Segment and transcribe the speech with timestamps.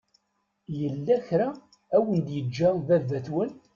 [0.79, 1.59] Yella kra i
[1.95, 3.51] awen-d-yeǧǧa baba-twen?